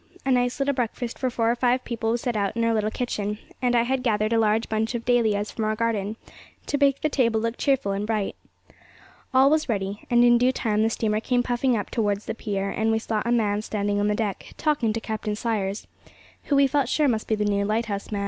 A 0.25 0.31
nice 0.31 0.57
little 0.59 0.73
breakfast 0.73 1.19
for 1.19 1.29
four 1.29 1.51
or 1.51 1.55
five 1.55 1.83
people 1.83 2.09
was 2.09 2.21
set 2.21 2.35
out 2.35 2.57
in 2.57 2.63
our 2.63 2.73
little 2.73 2.89
kitchen, 2.89 3.37
and 3.61 3.75
I 3.75 3.83
had 3.83 4.01
gathered 4.01 4.33
a 4.33 4.39
large 4.39 4.67
bunch 4.67 4.95
of 4.95 5.05
dahlias 5.05 5.51
from 5.51 5.65
our 5.65 5.75
garden, 5.75 6.15
to 6.65 6.79
make 6.79 7.01
the 7.01 7.07
table 7.07 7.39
look 7.39 7.55
cheerful 7.55 7.91
and 7.91 8.07
bright. 8.07 8.35
All 9.31 9.51
was 9.51 9.69
ready, 9.69 10.01
and 10.09 10.23
in 10.23 10.39
due 10.39 10.51
time 10.51 10.81
the 10.81 10.89
steamer 10.89 11.19
came 11.19 11.43
puffing 11.43 11.77
up 11.77 11.91
towards 11.91 12.25
the 12.25 12.33
pier, 12.33 12.71
and 12.71 12.91
we 12.91 12.97
saw 12.97 13.21
a 13.27 13.31
man 13.31 13.61
standing 13.61 13.99
on 13.99 14.07
the 14.07 14.15
deck, 14.15 14.55
talking 14.57 14.91
to 14.91 14.99
Captain 14.99 15.35
Sayers, 15.35 15.85
who 16.45 16.55
we 16.55 16.65
felt 16.65 16.89
sure 16.89 17.07
must 17.07 17.27
be 17.27 17.35
the 17.35 17.45
new 17.45 17.63
lighthouse 17.63 18.11
man. 18.11 18.19